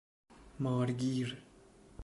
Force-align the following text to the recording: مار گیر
مار 0.63 0.91
گیر 0.99 1.37